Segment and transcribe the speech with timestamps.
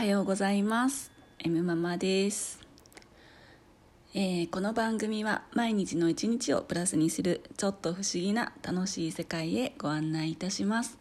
[0.00, 1.12] はようございます。
[1.40, 2.58] M ママです、
[4.14, 10.96] えーこの番組は毎日の一日をプラスにするちょっと不思議な楽しい世界へご案内いたします。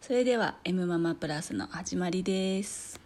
[0.00, 2.98] それでは M ママプラスの始まりです。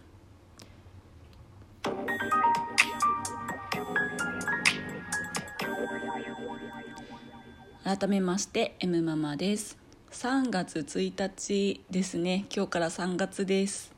[7.83, 9.77] 改めまして M ママです。
[10.09, 12.47] 3月1日ですね。
[12.51, 13.96] 今日から3月です。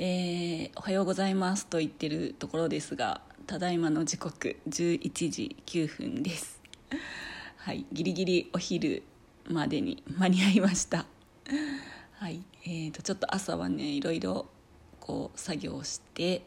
[0.00, 6.60] えーおはようございますと言ってるところですがただいまの時刻11時9分です。
[7.58, 9.02] はいギリギリお昼
[9.48, 11.04] までに間に合いました。
[12.14, 14.46] はいえー、とちょっと朝はねいろいろ
[15.00, 16.42] こう作業して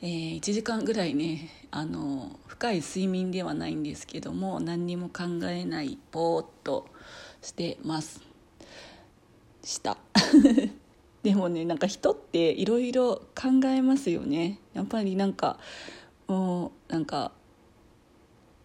[0.00, 6.88] えー1時間ぐらいねあの深い睡眠ではないんですけども何にも考えないぼーっと
[7.40, 8.20] してます。
[9.62, 9.96] した。
[11.22, 14.58] でもねなんか人っていろいろ考えますよね。
[14.74, 15.58] やっぱりなんか
[16.26, 17.32] もうなんか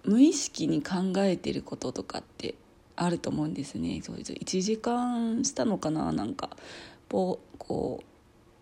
[0.04, 2.56] 無意識に考えてることとかって
[2.96, 4.02] あると思うんですね。
[4.02, 6.50] そう1時間したのかななんか。
[7.10, 8.04] ぼこ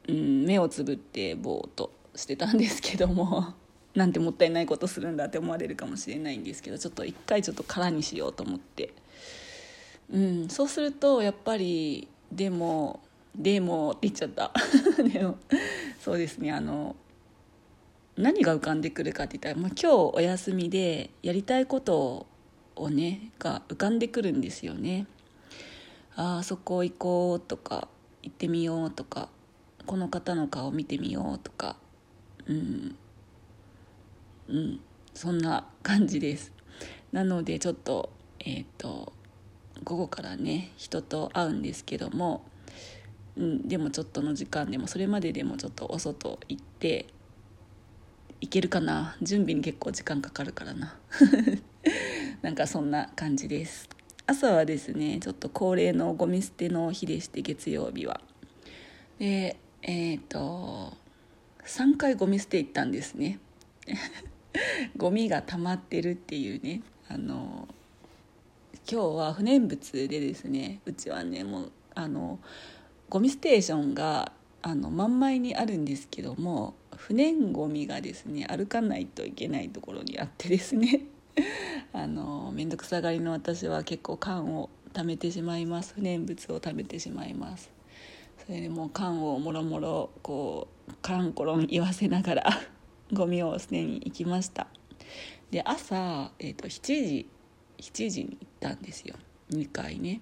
[0.07, 3.53] う、うん、目をつぶってぼーっとしてたんですけども
[3.95, 8.93] なんてもったいないことするんだって思われるかもしれないんですけどちょっと一回ちょっと空にしようと思って、
[10.11, 12.99] うん、そうするとやっぱりでも
[13.38, 14.52] でもって言っちゃった。
[15.03, 15.38] でも
[16.00, 16.52] そうですね。
[16.52, 16.95] あの
[18.17, 22.28] 何が浮かんでくるかって言ったら、まあ、今日お休みでやりたいこと
[22.75, 25.08] をねが浮かんでくるんですよね。
[26.16, 27.89] ああそこ行こうとか
[28.23, 29.30] 行ってみようとか
[29.86, 31.75] この方の顔見てみようとか
[32.47, 32.95] うん
[34.47, 34.80] うん
[35.13, 36.53] そんな感じです。
[37.11, 39.13] なのでちょっとえっ、と
[39.83, 42.45] 午後からね人と会うんですけども、
[43.38, 47.08] うん、でもちょっとの時間でもそれまででもちょっとお外行って
[48.41, 49.16] 行けるかな？
[49.22, 50.97] 準備に結構時間かかるからな。
[52.41, 53.90] なんかそんな感じです。
[54.28, 58.22] 朝はですねちょっと恒例のゴミ捨ての日でして月曜日は。
[59.19, 60.94] でえっ、と
[61.66, 63.40] 3回ゴミ捨て行ったんですね。
[64.97, 66.81] ゴミが溜まってるっていうね。
[67.07, 67.67] あの
[68.91, 72.40] 今日は不燃物でですねうちはねもうあの
[73.09, 81.01] ゴミステーションがあの真ん前にあるんですけども不燃ゴミがですね歩かないといけないところにあってですね
[81.93, 85.93] あの面倒くさがりの私は結構缶を貯めてしまいます。
[85.93, 87.69] 不燃物を貯めてしまいます。
[88.45, 92.49] それでもう缶をもろもろこうカランコロン言わせながら
[93.11, 94.67] ゴミを捨てに行きました。
[95.51, 97.29] で朝、えー、と7時
[97.77, 99.16] 7時に行ったんですよ。
[99.51, 100.22] 2回ね。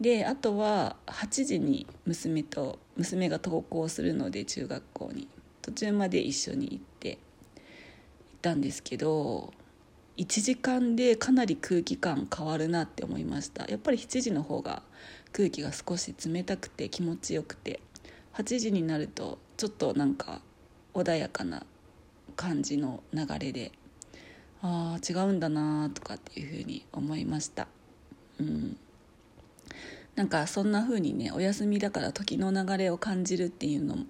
[0.00, 5.28] であとは8時に娘と娘が登校するので中学校に
[5.62, 7.18] 途中まで一緒に行って行っ
[8.42, 9.52] たんですけど
[10.16, 13.66] 1時間でかなり空気感変わるなって思いました。
[13.66, 14.82] やっぱり7時の方が
[15.32, 17.80] 空気が少し冷たくて気持ちよくて
[18.34, 20.40] 8時になるとちょっとなんか
[20.94, 21.66] 穏やかな
[22.34, 23.72] 感じの流れで
[24.62, 27.68] ああ違うんだなとかっていうふうに思いました。
[28.40, 28.78] うん。
[30.16, 34.06] なんかそんな風にねお休みだから時の流れを感じるっていうのも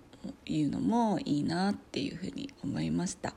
[0.46, 3.34] いうのもいいなっていうふうに思いました。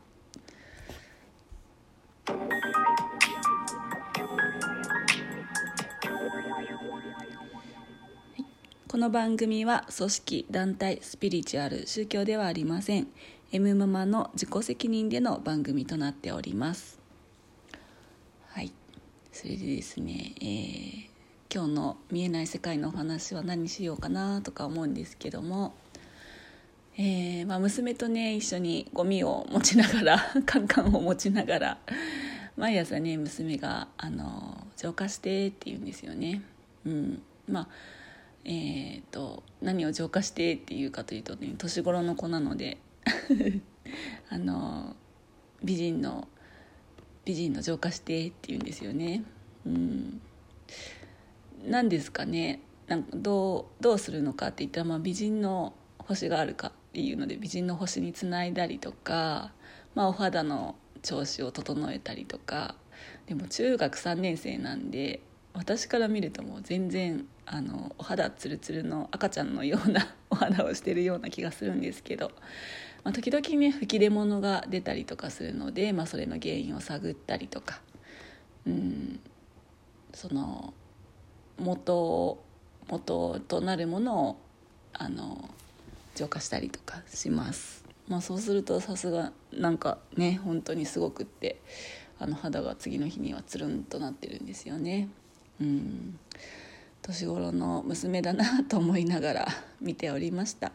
[8.87, 13.07] この番組は組織団体スピリチュアル宗教ではありません。
[13.51, 16.99] M ママの自己責任での番組となっております。
[18.47, 18.71] はい。
[19.31, 21.08] それでですね、えー
[21.51, 25.73] 今日の見えない世界のお話は何しようかなとか思うんですけども、
[26.95, 31.77] えーまあ、娘とね一緒にゴミを持ちながら カンカンを持ちながら
[32.55, 36.43] 毎朝ね娘があの「浄化して」って言うんですよね。
[36.85, 37.67] うん、まあ
[38.45, 42.77] えー、と何を浄化してっていうかというとね年頃の子なので
[44.29, 44.95] あの
[45.63, 46.27] 美人の
[47.25, 49.23] 美人の浄化してって言うんですよね。
[49.65, 50.21] うん
[51.69, 52.61] 何ですかね？
[52.87, 59.53] なんかどうどうするのかって言ったら、まあ、美人の星があるかっていうので美人の星につないだりとか、
[59.93, 62.75] まあ、お肌の調子を整えたりとか。
[63.27, 65.21] でも中学3年生なんで
[65.53, 72.31] 私から見るともう全然あのお肌ツルツルの赤ちゃんのような お肌をしてるような気がするんですけど、
[73.03, 77.81] まあ、時々ね吹き出物が出たりとかするので、まあ、それの原因を探ったりとか。
[78.65, 79.19] うん。
[80.13, 80.73] その
[81.59, 82.43] 元
[82.89, 84.37] 元となるものを
[84.93, 85.49] あの
[86.15, 87.85] 浄化したりとかします。
[88.07, 91.61] まあそうするとさすがなんかね本当にすごくって
[92.17, 95.07] あの肌が次の日にはつるんとなってるんですよね。
[95.61, 96.19] うん。
[97.01, 99.47] 年頃の娘だなと思いながら
[99.79, 100.71] 見ておりました。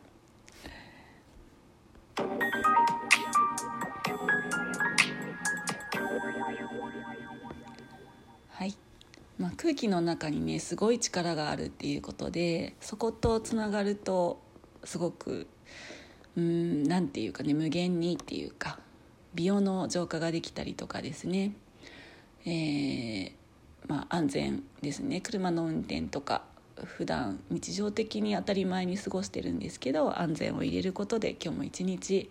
[9.39, 14.41] まあ、空気の中にねすごい力があるっていうことでそことつながると
[14.85, 15.49] すごく
[16.37, 18.79] うんなんていうかね無限にっていうか
[19.35, 21.55] 美容の浄化ができたりとかですね、
[22.47, 23.33] えー
[23.87, 25.21] まあ、安全ですね。
[25.21, 26.43] 車の運転とか
[26.85, 32.31] 普段日常的に当たり前に過ごしてるんですけど安全を入れることで今日も一日、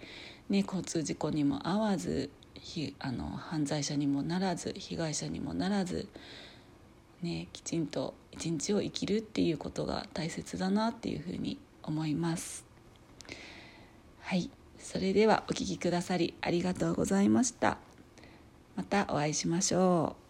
[0.50, 2.30] ね、交通事故にも遭わず
[3.00, 6.08] あの犯罪者にもならず被害者にもならず、
[7.24, 12.66] ね、きちんと一日を生きるっていうことが大切だなっていうふうに思います。
[14.20, 17.78] はいそれではお聴きくださりありがとうございました。
[18.76, 20.23] またお会いしましょう。